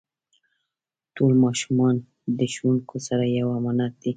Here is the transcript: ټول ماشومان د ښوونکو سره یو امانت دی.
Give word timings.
ټول 1.15 1.31
ماشومان 1.45 1.95
د 2.37 2.39
ښوونکو 2.53 2.95
سره 3.07 3.23
یو 3.39 3.47
امانت 3.59 3.93
دی. 4.01 4.09